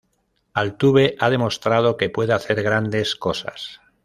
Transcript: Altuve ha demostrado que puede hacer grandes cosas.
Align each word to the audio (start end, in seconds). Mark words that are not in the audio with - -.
Altuve 0.55 1.15
ha 1.19 1.29
demostrado 1.29 1.95
que 1.95 2.09
puede 2.09 2.33
hacer 2.33 2.63
grandes 2.63 3.15
cosas. 3.15 3.81